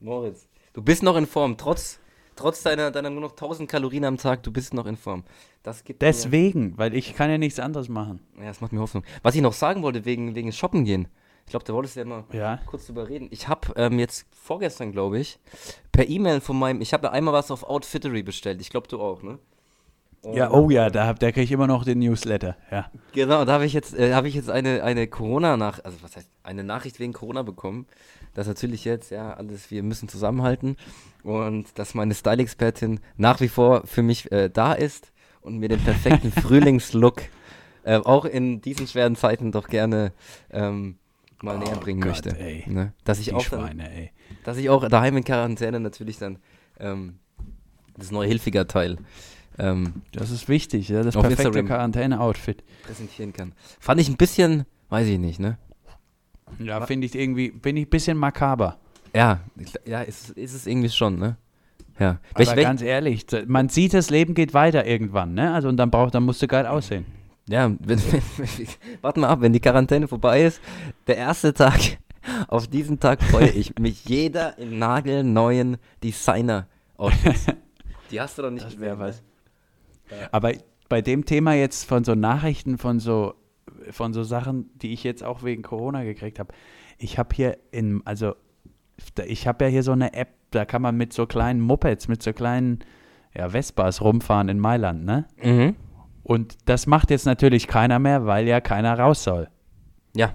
Moritz, 0.01 0.49
du 0.73 0.83
bist 0.83 1.03
noch 1.03 1.17
in 1.17 1.27
Form, 1.27 1.57
trotz, 1.57 1.99
trotz 2.37 2.63
deiner, 2.63 2.91
deiner 2.91 3.11
nur 3.11 3.21
noch 3.21 3.33
1000 3.33 3.71
Kalorien 3.71 4.05
am 4.05 4.19
Tag, 4.19 4.43
du 4.43 4.53
bist 4.53 4.75
noch 4.75 4.87
in 4.87 4.97
Form. 4.97 5.25
Das 5.63 5.85
gibt 5.85 6.03
Deswegen, 6.03 6.71
mir, 6.71 6.79
weil 6.79 6.95
ich 6.95 7.15
kann 7.15 7.31
ja 7.31 7.39
nichts 7.39 7.59
anderes 7.59 7.89
machen. 7.89 8.21
Ja, 8.39 8.47
das 8.47 8.61
macht 8.61 8.73
mir 8.73 8.81
Hoffnung. 8.81 9.05
Was 9.23 9.35
ich 9.35 9.43
noch 9.43 9.53
sagen 9.53 9.83
wollte, 9.83 10.05
wegen, 10.05 10.35
wegen 10.35 10.53
Shoppen 10.53 10.85
gehen. 10.85 11.09
Ich 11.47 11.53
glaube, 11.53 11.65
da 11.65 11.75
wolltest 11.75 11.97
du 11.97 12.01
ja 12.01 12.07
mal 12.07 12.25
ja. 12.33 12.61
kurz 12.67 12.87
drüber 12.87 13.09
reden. 13.09 13.29
Ich 13.33 13.49
habe 13.49 13.73
ähm, 13.77 13.99
jetzt 13.99 14.27
vorgestern, 14.31 14.93
glaube 14.93 15.19
ich, 15.19 15.39
per 15.91 16.09
E-Mail 16.09 16.41
von 16.41 16.57
meinem, 16.57 16.81
ich 16.81 16.93
habe 16.93 17.11
einmal 17.11 17.35
was 17.35 17.51
auf 17.51 17.65
Outfittery 17.65 18.23
bestellt. 18.23 18.61
Ich 18.61 18.71
glaube, 18.71 18.87
du 18.87 19.01
auch, 19.01 19.23
ne? 19.23 19.39
Ja, 20.25 20.51
oh 20.51 20.69
ja, 20.71 20.91
da, 20.91 21.15
da 21.15 21.33
kriege 21.33 21.43
ich 21.43 21.53
immer 21.53 21.67
noch 21.67 21.85
den 21.85 21.99
Newsletter, 21.99 22.57
ja. 22.71 22.91
Genau, 23.13 23.45
da 23.45 23.55
habe 23.55 23.65
ich 23.65 23.73
jetzt, 23.73 23.99
äh, 23.99 24.13
habe 24.13 24.29
ich 24.29 24.35
jetzt 24.35 24.51
eine, 24.51 24.83
eine 24.83 25.07
Corona-Nach, 25.07 25.83
also 25.83 25.97
was 26.03 26.17
heißt, 26.17 26.29
eine 26.43 26.63
Nachricht 26.63 27.01
wegen 27.01 27.13
Corona 27.13 27.43
bekommen. 27.43 27.87
Das 28.35 28.47
natürlich 28.47 28.85
jetzt, 28.85 29.11
ja, 29.11 29.33
alles, 29.33 29.71
wir 29.71 29.83
müssen 29.83 30.09
zusammenhalten. 30.09 30.77
Und 31.23 31.79
dass 31.79 31.95
meine 31.95 32.15
Style-Expertin 32.15 33.01
nach 33.17 33.41
wie 33.41 33.49
vor 33.49 33.87
für 33.87 34.03
mich 34.03 34.31
äh, 34.31 34.51
da 34.51 34.73
ist 34.75 35.13
und 35.41 35.59
mir 35.59 35.69
den 35.69 35.81
perfekten 35.81 36.33
Frühlingslook 36.43 37.23
äh, 37.85 37.97
auch 37.97 38.27
in 38.27 38.61
diesen 38.61 38.87
schweren 38.87 39.17
Zeiten 39.17 39.53
doch 39.53 39.69
gerne 39.69 40.13
ähm, 40.51 40.99
mal 41.43 41.57
oh 41.57 41.61
näher 41.61 41.77
bringen 41.77 42.01
Gott, 42.01 42.11
möchte. 42.11 42.39
Ey. 42.39 42.65
Ne? 42.67 42.93
Dass 43.05 43.19
ich 43.19 43.27
Die 43.27 43.33
auch 43.33 43.45
dann, 43.49 43.61
Schweine, 43.61 44.11
dass 44.45 44.59
ich 44.59 44.69
auch 44.69 44.87
daheim 44.87 45.17
in 45.17 45.25
Quarantäne 45.25 45.81
natürlich 45.81 46.19
dann 46.19 46.39
ähm, 46.79 47.19
das 47.97 48.11
neue 48.11 48.29
Hilfiger 48.29 48.67
Teil 48.67 48.99
ähm, 49.61 50.03
das 50.13 50.31
ist 50.31 50.49
wichtig, 50.49 50.89
ja, 50.89 51.03
das 51.03 51.15
perfekte 51.15 51.63
Quarantäne-Outfit. 51.63 52.65
Präsentieren 52.83 53.33
kann. 53.33 53.53
Fand 53.79 54.01
ich 54.01 54.09
ein 54.09 54.17
bisschen, 54.17 54.65
weiß 54.89 55.07
ich 55.07 55.19
nicht, 55.19 55.39
ne? 55.39 55.59
Ja, 56.59 56.85
finde 56.87 57.07
ich 57.07 57.15
irgendwie, 57.15 57.51
bin 57.51 57.77
ich 57.77 57.87
ein 57.87 57.91
bisschen 57.91 58.17
makaber. 58.17 58.79
Ja, 59.15 59.41
ja, 59.85 60.01
ist, 60.01 60.31
ist 60.31 60.55
es 60.55 60.67
irgendwie 60.67 60.89
schon, 60.89 61.19
ne? 61.19 61.37
Ja. 61.99 62.19
Aber 62.33 62.47
welch, 62.57 62.65
ganz 62.65 62.81
ehrlich, 62.81 63.27
man 63.47 63.69
sieht, 63.69 63.93
das 63.93 64.09
Leben 64.09 64.35
geht 64.35 64.55
weiter 64.55 64.87
irgendwann, 64.87 65.35
ne? 65.35 65.53
Also 65.53 65.69
und 65.69 65.77
dann 65.77 65.91
braucht, 65.91 66.15
dann 66.15 66.23
musst 66.23 66.41
du 66.41 66.47
geil 66.47 66.67
aussehen. 66.67 67.05
Ja, 67.49 67.71
wenn, 67.81 68.01
warte 69.03 69.21
mal 69.21 69.29
ab, 69.29 69.43
wenn 69.43 69.53
die 69.53 69.61
Quarantäne 69.61 70.09
vorbei 70.09 70.45
ist, 70.45 70.61
der 71.07 71.17
erste 71.19 71.53
Tag, 71.53 71.79
auf 72.49 72.67
diesen 72.67 72.99
Tag 72.99 73.23
freue 73.23 73.51
ich 73.51 73.79
mich 73.79 74.05
jeder 74.09 74.57
in 74.59 74.79
nagelneuen 74.79 75.77
Designer-Outfits. 76.03 77.47
Die 78.11 78.21
hast 78.21 78.39
du 78.39 78.43
doch 78.43 78.51
nicht. 78.51 78.65
Das 78.65 78.81
wäre 78.81 78.99
was. 78.99 79.23
Aber 80.33 80.53
bei 80.89 81.03
dem 81.03 81.25
Thema 81.25 81.55
jetzt 81.55 81.85
von 81.85 82.05
so 82.05 82.15
Nachrichten, 82.15 82.79
von 82.79 82.99
so, 83.01 83.35
von 83.91 84.13
so 84.13 84.23
Sachen, 84.23 84.71
die 84.79 84.93
ich 84.93 85.05
jetzt 85.05 85.23
auch 85.23 85.43
wegen 85.43 85.63
Corona 85.63 86.05
gekriegt 86.05 86.39
habe, 86.39 86.53
ich 86.99 87.19
habe 87.19 87.35
hier 87.35 87.59
in, 87.71 88.03
also 88.05 88.35
ich 89.25 89.47
habe 89.47 89.65
ja 89.65 89.71
hier 89.71 89.83
so 89.83 89.93
eine 89.93 90.13
App, 90.13 90.29
da 90.51 90.65
kann 90.65 90.83
man 90.83 90.97
mit 90.97 91.13
so 91.13 91.27
kleinen 91.27 91.61
Mopeds, 91.61 92.09
mit 92.09 92.23
so 92.23 92.33
kleinen 92.33 92.81
ja, 93.35 93.49
Vespas 93.51 94.01
rumfahren 94.03 94.49
in 94.49 94.59
Mailand, 94.59 95.05
ne? 95.05 95.27
Mhm. 95.43 95.77
Und 96.23 96.59
das 96.67 96.87
macht 96.87 97.11
jetzt 97.11 97.27
natürlich 97.27 97.67
keiner 97.67 97.99
mehr, 97.99 98.27
weil 98.27 98.47
ja 98.47 98.61
keiner 98.61 98.99
raus 98.99 99.25
soll. 99.25 99.49
Ja. 100.15 100.35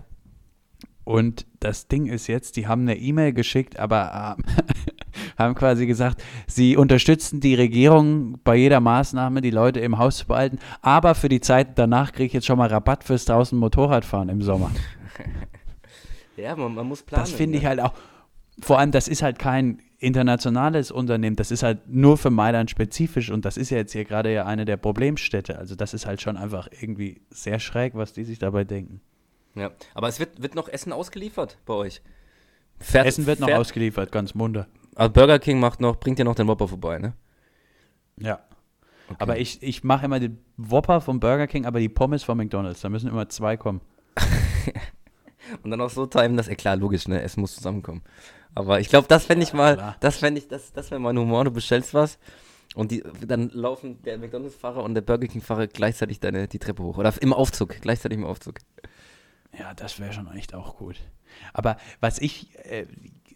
Und 1.03 1.45
das 1.59 1.87
Ding 1.87 2.07
ist 2.07 2.27
jetzt, 2.27 2.57
die 2.57 2.67
haben 2.67 2.81
eine 2.81 2.97
E-Mail 2.97 3.33
geschickt, 3.33 3.77
aber 3.77 4.37
äh, 4.37 4.43
haben 5.37 5.55
quasi 5.55 5.85
gesagt, 5.85 6.23
sie 6.47 6.77
unterstützen 6.77 7.39
die 7.39 7.55
Regierung 7.55 8.39
bei 8.43 8.55
jeder 8.55 8.79
Maßnahme, 8.79 9.41
die 9.41 9.51
Leute 9.51 9.79
im 9.79 9.97
Haus 9.97 10.17
zu 10.17 10.27
behalten, 10.27 10.59
aber 10.81 11.15
für 11.15 11.29
die 11.29 11.41
Zeit 11.41 11.77
danach 11.77 12.11
kriege 12.11 12.27
ich 12.27 12.33
jetzt 12.33 12.45
schon 12.45 12.57
mal 12.57 12.69
Rabatt 12.69 13.03
fürs 13.03 13.25
draußen 13.25 13.57
Motorradfahren 13.57 14.29
im 14.29 14.41
Sommer. 14.41 14.71
ja, 16.37 16.55
man, 16.55 16.75
man 16.75 16.87
muss 16.87 17.03
planen. 17.03 17.23
Das 17.23 17.31
finde 17.31 17.57
ich 17.57 17.63
ne? 17.63 17.69
halt 17.69 17.79
auch, 17.81 17.93
vor 18.61 18.79
allem, 18.79 18.91
das 18.91 19.07
ist 19.07 19.21
halt 19.21 19.39
kein 19.39 19.79
internationales 19.99 20.91
Unternehmen, 20.91 21.35
das 21.35 21.51
ist 21.51 21.63
halt 21.63 21.87
nur 21.87 22.17
für 22.17 22.29
Mailand 22.29 22.69
spezifisch 22.69 23.29
und 23.31 23.45
das 23.45 23.57
ist 23.57 23.69
ja 23.69 23.77
jetzt 23.77 23.93
hier 23.93 24.05
gerade 24.05 24.33
ja 24.33 24.45
eine 24.45 24.65
der 24.65 24.77
Problemstädte. 24.77 25.57
Also 25.57 25.75
das 25.75 25.93
ist 25.93 26.05
halt 26.05 26.21
schon 26.21 26.37
einfach 26.37 26.67
irgendwie 26.79 27.21
sehr 27.29 27.59
schräg, 27.59 27.95
was 27.95 28.13
die 28.13 28.23
sich 28.23 28.39
dabei 28.39 28.63
denken. 28.63 29.01
Ja, 29.55 29.71
aber 29.93 30.07
es 30.07 30.19
wird, 30.19 30.41
wird 30.41 30.53
noch 30.53 30.67
Essen 30.67 30.91
ausgeliefert 30.91 31.57
bei 31.65 31.73
euch. 31.73 32.01
Fährt, 32.79 33.07
Essen 33.07 33.25
wird 33.25 33.39
noch 33.39 33.47
fährt, 33.47 33.59
ausgeliefert, 33.59 34.11
ganz 34.11 34.35
munter. 34.35 34.67
Also 34.95 35.11
Burger 35.11 35.39
King 35.39 35.59
macht 35.59 35.81
noch, 35.81 35.97
bringt 35.97 36.19
ja 36.19 36.25
noch 36.25 36.35
den 36.35 36.47
Whopper 36.47 36.67
vorbei, 36.67 36.99
ne? 36.99 37.13
Ja. 38.17 38.39
Okay. 39.07 39.17
Aber 39.19 39.37
ich, 39.37 39.61
ich 39.61 39.83
mache 39.83 40.05
immer 40.05 40.19
den 40.19 40.39
Whopper 40.57 41.01
vom 41.01 41.19
Burger 41.19 41.47
King, 41.47 41.65
aber 41.65 41.79
die 41.79 41.89
Pommes 41.89 42.23
von 42.23 42.37
McDonalds. 42.37 42.81
Da 42.81 42.89
müssen 42.89 43.09
immer 43.09 43.29
zwei 43.29 43.57
kommen. 43.57 43.81
Und 45.63 45.69
dann 45.69 45.81
auch 45.81 45.91
so 45.91 46.07
timen, 46.07 46.37
dass, 46.37 46.47
ja 46.47 46.55
klar, 46.55 46.75
logisch, 46.75 47.07
ne? 47.07 47.21
Es 47.21 47.37
muss 47.37 47.55
zusammenkommen. 47.55 48.01
Aber 48.55 48.79
ich 48.79 48.89
glaube, 48.89 49.07
das 49.07 49.25
fände 49.25 49.43
ich 49.43 49.53
mal, 49.53 49.77
ja, 49.77 49.95
das 49.99 50.17
fände 50.17 50.39
ich, 50.39 50.47
das, 50.47 50.71
das 50.71 50.89
wäre 50.89 50.99
mein 50.99 51.17
Humor. 51.17 51.43
Du 51.43 51.51
bestellst 51.51 51.93
was 51.93 52.17
und 52.73 52.91
die, 52.91 53.03
dann 53.25 53.49
laufen 53.49 54.01
der 54.03 54.17
McDonalds-Fahrer 54.17 54.83
und 54.83 54.95
der 54.95 55.01
Burger 55.01 55.27
King-Fahrer 55.27 55.67
gleichzeitig 55.67 56.19
deine, 56.19 56.47
die 56.47 56.59
Treppe 56.59 56.83
hoch. 56.83 56.97
Oder 56.97 57.13
im 57.21 57.33
Aufzug, 57.33 57.81
gleichzeitig 57.81 58.17
im 58.17 58.25
Aufzug. 58.25 58.59
Ja, 59.57 59.73
das 59.73 59.99
wäre 59.99 60.13
schon 60.13 60.31
echt 60.33 60.53
auch 60.53 60.77
gut. 60.77 60.97
Aber 61.53 61.77
was 61.99 62.19
ich, 62.19 62.57
äh, 62.65 62.85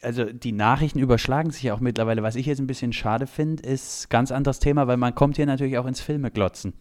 also 0.01 0.25
die 0.25 0.51
Nachrichten 0.51 1.00
überschlagen 1.00 1.51
sich 1.51 1.63
ja 1.63 1.74
auch 1.74 1.79
mittlerweile. 1.79 2.24
Was 2.24 2.36
ich 2.36 2.46
jetzt 2.46 2.60
ein 2.60 2.68
bisschen 2.68 2.94
schade 2.94 3.27
finde, 3.27 3.63
ist 3.63 4.10
ganz 4.10 4.32
anderes 4.32 4.60
Thema, 4.60 4.88
weil 4.88 4.98
man 4.98 5.15
kommt 5.15 5.36
hier 5.36 5.46
natürlich 5.46 5.77
auch 5.77 5.86
ins 5.86 6.01
Filme 6.01 6.32
glotzen. 6.32 6.74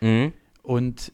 Mhm. 0.00 0.32
Und 0.62 1.12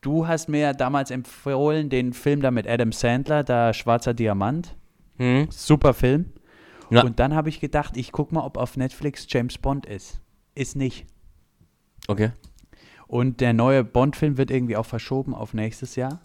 du 0.00 0.26
hast 0.26 0.48
mir 0.48 0.72
damals 0.72 1.10
empfohlen, 1.10 1.88
den 1.88 2.12
Film 2.12 2.40
da 2.40 2.50
mit 2.50 2.68
Adam 2.68 2.92
Sandler, 2.92 3.44
da 3.44 3.72
Schwarzer 3.72 4.14
Diamant. 4.14 4.76
Mhm. 5.18 5.48
Super 5.50 5.94
Film. 5.94 6.26
Ja. 6.90 7.02
Und 7.02 7.18
dann 7.18 7.34
habe 7.34 7.48
ich 7.48 7.60
gedacht, 7.60 7.96
ich 7.96 8.12
gucke 8.12 8.34
mal, 8.34 8.44
ob 8.44 8.56
auf 8.56 8.76
Netflix 8.76 9.26
James 9.28 9.58
Bond 9.58 9.86
ist. 9.86 10.20
Ist 10.54 10.76
nicht. 10.76 11.06
Okay. 12.06 12.30
Und 13.08 13.40
der 13.40 13.52
neue 13.52 13.84
Bond-Film 13.84 14.36
wird 14.36 14.50
irgendwie 14.50 14.76
auch 14.76 14.86
verschoben 14.86 15.34
auf 15.34 15.54
nächstes 15.54 15.96
Jahr. 15.96 16.20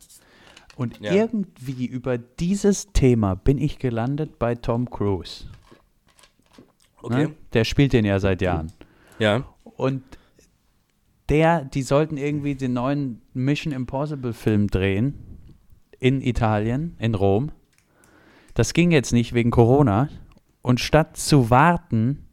Und 0.81 0.99
ja. 0.99 1.11
irgendwie 1.11 1.85
über 1.85 2.17
dieses 2.17 2.91
Thema 2.91 3.35
bin 3.35 3.59
ich 3.59 3.77
gelandet 3.77 4.39
bei 4.39 4.55
Tom 4.55 4.89
Cruise. 4.89 5.45
Okay. 7.03 7.27
Ne? 7.27 7.35
Der 7.53 7.65
spielt 7.65 7.93
den 7.93 8.03
ja 8.03 8.19
seit 8.19 8.41
Jahren. 8.41 8.71
Ja. 9.19 9.43
Und 9.63 10.01
der, 11.29 11.65
die 11.65 11.83
sollten 11.83 12.17
irgendwie 12.17 12.55
den 12.55 12.73
neuen 12.73 13.21
Mission 13.35 13.71
Impossible 13.71 14.33
Film 14.33 14.69
drehen 14.69 15.13
in 15.99 16.19
Italien, 16.19 16.95
in 16.97 17.13
Rom. 17.13 17.51
Das 18.55 18.73
ging 18.73 18.89
jetzt 18.89 19.13
nicht 19.13 19.33
wegen 19.35 19.51
Corona. 19.51 20.09
Und 20.63 20.79
statt 20.79 21.15
zu 21.15 21.51
warten, 21.51 22.25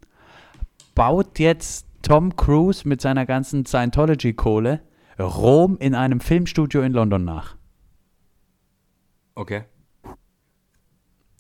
baut 0.95 1.39
jetzt 1.39 1.87
Tom 2.01 2.35
Cruise 2.35 2.89
mit 2.89 3.03
seiner 3.03 3.27
ganzen 3.27 3.67
Scientology-Kohle 3.67 4.81
Rom 5.19 5.77
in 5.81 5.95
einem 5.95 6.21
Filmstudio 6.21 6.81
in 6.81 6.95
London 6.95 7.27
nach. 7.27 7.58
Okay. 9.39 9.63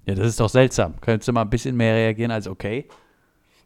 Ja, 0.07 0.14
das 0.14 0.28
ist 0.28 0.38
doch 0.38 0.49
seltsam. 0.49 1.00
Könntest 1.00 1.26
du 1.26 1.33
mal 1.33 1.43
ein 1.43 1.50
bisschen 1.50 1.76
mehr 1.76 1.95
reagieren 1.95 2.31
als 2.31 2.47
okay? 2.47 2.88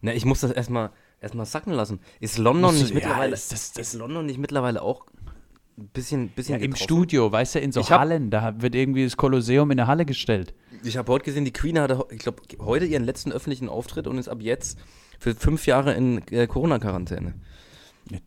Na, 0.01 0.15
ich 0.15 0.25
muss 0.25 0.41
das 0.41 0.53
erstmal 0.53 0.91
erstmal 1.21 1.45
sacken 1.45 1.75
lassen. 1.75 2.01
Ist 2.19 2.39
London 2.39 2.75
nicht 2.75 2.89
ja, 2.89 2.95
mittlerweile 2.95 3.35
ist, 3.35 3.53
das, 3.53 3.73
das 3.75 3.89
ist 3.89 3.95
London 3.95 4.25
nicht 4.25 4.39
mittlerweile 4.39 4.81
auch 4.81 5.05
ein 5.77 5.89
bisschen 5.89 6.31
bisschen 6.31 6.59
ja, 6.59 6.65
im 6.65 6.75
Studio, 6.75 7.31
weißt 7.31 7.57
du, 7.57 7.61
in 7.61 7.73
so 7.73 7.81
ich 7.81 7.91
Hallen, 7.91 8.31
da 8.31 8.61
wird 8.63 8.75
irgendwie 8.75 9.05
das 9.05 9.19
Kolosseum 9.19 9.71
in 9.71 9.77
der 9.77 9.87
Halle 9.87 10.07
gestellt. 10.07 10.55
Ich 10.83 10.97
habe 10.97 11.13
heute 11.13 11.27
gesehen, 11.27 11.45
die 11.45 11.53
Queen 11.53 11.79
hatte, 11.79 12.03
ich 12.11 12.21
glaube, 12.21 12.43
heute 12.59 12.87
ihren 12.87 13.05
letzten 13.05 13.33
öffentlichen 13.33 13.69
Auftritt 13.69 14.07
und 14.07 14.17
ist 14.17 14.29
ab 14.29 14.39
jetzt 14.41 14.79
für 15.19 15.35
fünf 15.35 15.67
Jahre 15.67 15.93
in 15.93 16.27
äh, 16.31 16.47
Corona-Quarantäne. 16.47 17.35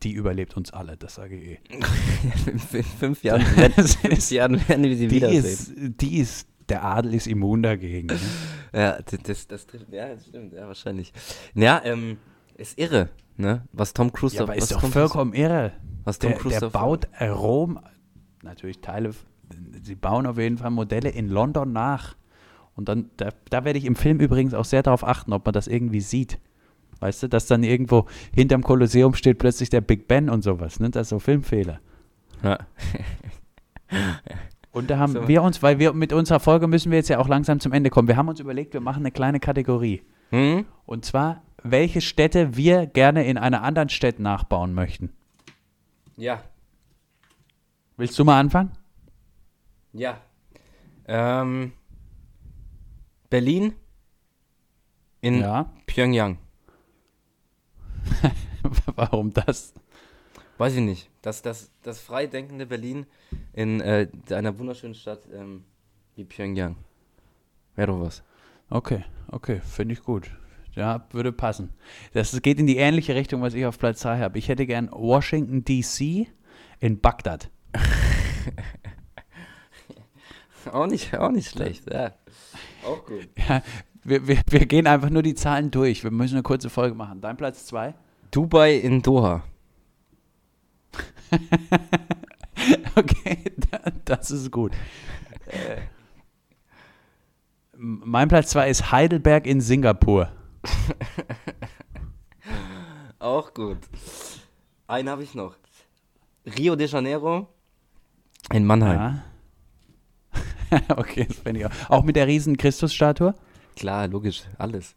Die 0.03 0.13
überlebt 0.13 0.55
uns 0.55 0.71
alle, 0.71 0.97
das 0.97 1.15
sage 1.15 1.35
ich 1.35 1.49
eh. 1.49 1.59
in 2.51 2.59
fünf 2.59 3.23
Jahren, 3.23 3.41
fünf 4.01 4.31
Jahren 4.31 4.67
werden 4.67 4.83
wir 4.85 4.95
sie 4.95 5.07
die 5.07 5.15
wiedersehen. 5.15 5.43
Ist, 5.43 6.01
die 6.01 6.17
ist, 6.17 6.47
der 6.69 6.83
Adel 6.83 7.13
ist 7.13 7.27
immun 7.27 7.61
dagegen. 7.61 8.07
Ne? 8.07 8.19
ja, 8.73 8.99
das, 9.01 9.47
das, 9.47 9.67
trifft, 9.67 9.91
ja, 9.91 10.07
das 10.07 10.27
stimmt, 10.27 10.53
ja, 10.53 10.67
wahrscheinlich. 10.67 11.11
Ja, 11.53 11.81
ähm, 11.83 12.17
ist 12.57 12.79
irre, 12.79 13.09
ne? 13.35 13.67
Was 13.73 13.93
Tom 13.93 14.13
Cruise 14.13 14.37
ja, 14.37 14.43
aber 14.43 14.55
ist 14.55 14.71
doch 14.71 14.81
vollkommen 14.81 15.33
irre. 15.33 15.73
Was 16.05 16.19
Tom 16.19 16.31
der, 16.31 16.39
Cruise 16.39 16.59
der 16.59 16.69
baut 16.69 17.07
Rom, 17.19 17.79
natürlich 18.43 18.79
Teile, 18.79 19.11
sie 19.83 19.95
bauen 19.95 20.25
auf 20.25 20.37
jeden 20.37 20.57
Fall 20.57 20.71
Modelle 20.71 21.09
in 21.09 21.29
London 21.29 21.73
nach. 21.73 22.15
Und 22.75 22.89
dann, 22.89 23.09
da, 23.17 23.29
da 23.49 23.65
werde 23.65 23.79
ich 23.79 23.85
im 23.85 23.95
Film 23.95 24.19
übrigens 24.19 24.53
auch 24.53 24.65
sehr 24.65 24.83
darauf 24.83 25.05
achten, 25.05 25.33
ob 25.33 25.45
man 25.45 25.53
das 25.53 25.67
irgendwie 25.67 26.01
sieht. 26.01 26.39
Weißt 26.99 27.23
du, 27.23 27.29
dass 27.29 27.45
dann 27.47 27.63
irgendwo 27.63 28.05
hinterm 28.33 28.63
Kolosseum 28.63 29.13
steht 29.13 29.37
plötzlich 29.37 29.69
der 29.69 29.81
Big 29.81 30.07
Ben 30.07 30.29
und 30.29 30.43
sowas. 30.43 30.79
Ne? 30.79 30.89
Das 30.89 31.03
ist 31.03 31.09
so 31.09 31.19
Filmfehler. 31.19 31.79
Ja. 32.43 32.59
und 34.71 34.89
da 34.89 34.97
haben 34.97 35.13
so. 35.13 35.27
wir 35.27 35.43
uns, 35.43 35.61
weil 35.61 35.79
wir 35.79 35.93
mit 35.93 36.13
unserer 36.13 36.39
Folge 36.39 36.67
müssen 36.67 36.91
wir 36.91 36.97
jetzt 36.97 37.09
ja 37.09 37.19
auch 37.19 37.27
langsam 37.27 37.59
zum 37.59 37.73
Ende 37.73 37.89
kommen. 37.89 38.07
Wir 38.07 38.17
haben 38.17 38.29
uns 38.29 38.39
überlegt, 38.39 38.73
wir 38.73 38.81
machen 38.81 39.01
eine 39.01 39.11
kleine 39.11 39.39
Kategorie. 39.39 40.03
Mhm. 40.31 40.65
Und 40.85 41.05
zwar, 41.05 41.43
welche 41.63 42.01
Städte 42.01 42.55
wir 42.55 42.85
gerne 42.85 43.25
in 43.25 43.37
einer 43.37 43.63
anderen 43.63 43.89
Stadt 43.89 44.19
nachbauen 44.19 44.73
möchten. 44.73 45.11
Ja. 46.17 46.41
Willst 47.97 48.17
du 48.17 48.25
mal 48.25 48.39
anfangen? 48.39 48.71
Ja. 49.93 50.17
Ähm, 51.07 51.71
Berlin 53.29 53.73
in 55.21 55.41
ja. 55.41 55.71
Pyongyang. 55.85 56.37
Warum 58.95 59.33
das? 59.33 59.73
Weiß 60.57 60.75
ich 60.75 60.81
nicht. 60.81 61.09
Das, 61.21 61.41
das, 61.41 61.69
das 61.83 61.99
freidenkende 61.99 62.65
Berlin 62.65 63.05
in 63.53 63.81
äh, 63.81 64.07
einer 64.29 64.57
wunderschönen 64.57 64.95
Stadt 64.95 65.23
ähm, 65.33 65.65
wie 66.15 66.23
Pyongyang. 66.23 66.77
Wäre 67.75 67.87
doch 67.87 67.99
was. 67.99 68.23
Okay, 68.69 69.03
okay, 69.31 69.59
finde 69.59 69.93
ich 69.93 70.03
gut. 70.03 70.31
Ja, 70.75 71.05
würde 71.11 71.31
passen. 71.31 71.69
Das 72.13 72.41
geht 72.41 72.59
in 72.59 72.67
die 72.67 72.77
ähnliche 72.77 73.15
Richtung, 73.15 73.41
was 73.41 73.53
ich 73.53 73.65
auf 73.65 73.79
Platz 73.79 74.01
3 74.01 74.19
habe. 74.19 74.37
Ich 74.37 74.47
hätte 74.47 74.65
gern 74.65 74.89
Washington, 74.91 75.63
D.C. 75.63 76.27
in 76.79 76.99
Bagdad. 76.99 77.49
auch, 80.71 80.87
nicht, 80.87 81.17
auch 81.17 81.31
nicht 81.31 81.49
schlecht, 81.49 81.91
ja. 81.91 82.13
Auch 82.85 83.05
gut. 83.05 83.27
Ja, 83.47 83.61
wir, 84.03 84.27
wir, 84.27 84.37
wir 84.49 84.65
gehen 84.65 84.87
einfach 84.87 85.09
nur 85.09 85.23
die 85.23 85.35
Zahlen 85.35 85.71
durch. 85.71 86.03
Wir 86.03 86.11
müssen 86.11 86.35
eine 86.35 86.43
kurze 86.43 86.69
Folge 86.69 86.95
machen. 86.95 87.21
Dein 87.21 87.37
Platz 87.37 87.65
2? 87.65 87.93
Dubai 88.35 88.75
in 88.75 89.01
Doha. 89.01 89.43
okay, 92.95 93.37
das 94.03 94.29
ist 94.29 94.51
gut. 94.51 94.73
Äh, 95.47 95.77
mein 97.77 98.27
Platz 98.27 98.49
2 98.49 98.69
ist 98.69 98.91
Heidelberg 98.91 99.47
in 99.47 99.61
Singapur. 99.61 100.33
Auch 103.19 103.53
gut. 103.53 103.77
Einen 104.87 105.09
habe 105.09 105.23
ich 105.23 105.33
noch. 105.33 105.55
Rio 106.57 106.75
de 106.75 106.87
Janeiro 106.87 107.47
in 108.51 108.65
Mannheim. 108.65 109.21
Ja. 110.71 110.81
okay, 110.97 111.25
das 111.25 111.37
finde 111.37 111.61
ich 111.61 111.65
auch. 111.65 111.89
Auch 111.89 112.03
mit 112.03 112.17
der 112.17 112.27
riesen 112.27 112.57
Christusstatue? 112.57 113.33
Klar, 113.77 114.09
logisch, 114.09 114.43
alles. 114.57 114.93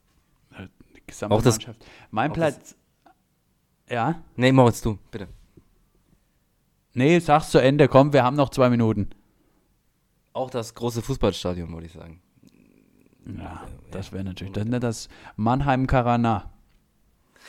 Auch 1.29 1.41
das, 1.41 1.59
mein 2.11 2.33
auch 2.33 2.35
Platz. 2.35 2.75
Ja? 3.91 4.23
Nee, 4.37 4.53
Moritz, 4.53 4.81
du, 4.81 4.99
bitte. 5.11 5.29
Nee, 6.95 7.19
sag's 7.21 7.51
zu 7.51 7.59
Ende, 7.59 7.89
komm, 7.89 8.13
wir 8.13 8.25
haben 8.25 8.37
noch 8.37 8.51
zwei 8.51 8.71
Minuten. 8.71 9.11
Auch 10.33 10.51
das 10.51 10.75
große 10.75 11.03
Fußballstadion, 11.03 11.73
würde 11.73 11.87
ich 11.87 11.93
sagen. 11.93 12.21
Ja, 13.27 13.67
das 13.91 14.13
wäre 14.13 14.25
natürlich 14.25 14.53
das, 14.53 14.65
ne, 14.65 14.81
das 14.81 15.09
Mannheim 15.37 15.87
Karana. 15.87 16.51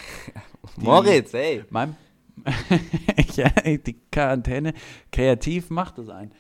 Moritz, 0.78 1.34
ey. 1.34 1.64
Mein, 1.70 1.96
ja, 3.36 3.50
die 3.66 3.98
Quarantäne 4.12 4.74
kreativ 5.12 5.70
macht 5.70 5.98
das 5.98 6.10
ein. 6.10 6.32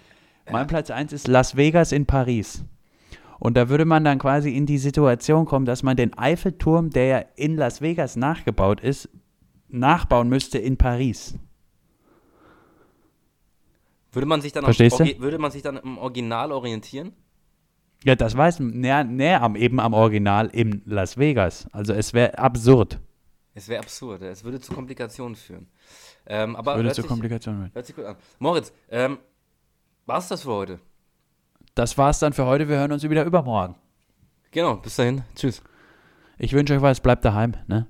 Mein 0.51 0.67
Platz 0.67 0.89
1 0.89 1.13
ist 1.13 1.27
Las 1.27 1.55
Vegas 1.55 1.91
in 1.91 2.05
Paris. 2.05 2.63
Und 3.39 3.55
da 3.55 3.69
würde 3.69 3.85
man 3.85 4.03
dann 4.03 4.19
quasi 4.19 4.55
in 4.55 4.65
die 4.65 4.77
Situation 4.77 5.45
kommen, 5.45 5.65
dass 5.65 5.83
man 5.83 5.95
den 5.95 6.17
Eiffelturm, 6.17 6.89
der 6.89 7.05
ja 7.05 7.23
in 7.35 7.55
Las 7.55 7.81
Vegas 7.81 8.15
nachgebaut 8.15 8.81
ist, 8.81 9.09
nachbauen 9.69 10.29
müsste 10.29 10.57
in 10.57 10.77
Paris. 10.77 11.35
Würde 14.11 14.25
man 14.25 14.41
sich 14.41 14.51
dann, 14.51 14.63
Verstehst 14.63 14.99
am, 14.99 15.07
würde 15.19 15.37
man 15.37 15.51
sich 15.51 15.61
dann 15.61 15.77
im 15.77 15.97
Original 15.97 16.51
orientieren? 16.51 17.13
Ja, 18.03 18.15
das 18.15 18.35
weiß 18.35 18.59
man. 18.59 18.71
Näher, 18.71 19.03
näher 19.03 19.41
am, 19.41 19.55
eben 19.55 19.79
am 19.79 19.93
Original 19.93 20.47
in 20.47 20.81
Las 20.85 21.17
Vegas. 21.17 21.67
Also 21.71 21.93
es 21.93 22.13
wäre 22.13 22.37
absurd. 22.37 22.99
Es 23.53 23.67
wäre 23.67 23.81
absurd. 23.81 24.21
Es 24.23 24.43
würde 24.43 24.59
zu 24.59 24.73
Komplikationen 24.73 25.35
führen. 25.35 25.67
Ähm, 26.25 26.55
aber 26.55 26.75
würde 26.75 26.91
zu 26.91 27.01
sich, 27.01 27.09
Komplikationen 27.09 27.61
führen. 27.61 27.73
Hört 27.73 27.85
sich 27.85 27.95
gut 27.95 28.05
an. 28.05 28.15
Moritz, 28.39 28.71
ähm, 28.89 29.19
war 30.05 30.17
es 30.17 30.27
das 30.27 30.43
für 30.43 30.51
heute? 30.51 30.79
Das 31.75 31.97
war's 31.97 32.19
dann 32.19 32.33
für 32.33 32.45
heute. 32.45 32.67
Wir 32.67 32.77
hören 32.77 32.91
uns 32.91 33.07
wieder 33.07 33.25
übermorgen. 33.25 33.75
Genau, 34.51 34.77
bis 34.77 34.95
dahin. 34.95 35.23
Tschüss. 35.35 35.61
Ich 36.37 36.53
wünsche 36.53 36.73
euch 36.75 36.81
was. 36.81 36.99
Bleibt 36.99 37.25
daheim. 37.25 37.55
Ne? 37.67 37.85